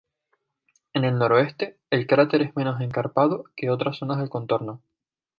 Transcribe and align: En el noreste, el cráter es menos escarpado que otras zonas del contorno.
En 0.95 1.03
el 1.03 1.19
noreste, 1.19 1.77
el 1.91 2.07
cráter 2.07 2.41
es 2.41 2.55
menos 2.55 2.81
escarpado 2.81 3.43
que 3.55 3.69
otras 3.69 3.97
zonas 3.99 4.17
del 4.17 4.29
contorno. 4.31 4.81